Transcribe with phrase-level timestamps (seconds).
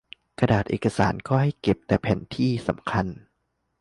[0.39, 3.05] กระดาษเอกสารก็ให้เก็บแต่แผ่นที่สำคัญ